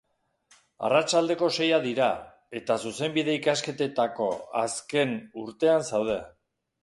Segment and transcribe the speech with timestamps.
[0.85, 2.07] Arratsaldeko seiak dira,
[2.61, 4.29] eta zuzenbide ikasketetako
[4.63, 6.19] azken urtean zaude.